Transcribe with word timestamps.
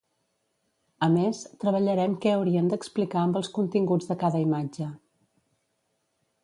A 1.07 1.09
més, 1.15 1.41
treballarem 1.63 2.15
què 2.23 2.33
haurien 2.37 2.71
d'explicar 2.73 3.21
amb 3.25 3.39
els 3.43 3.53
continguts 3.59 4.13
de 4.13 4.19
cada 4.25 4.43
imatge. 4.49 4.93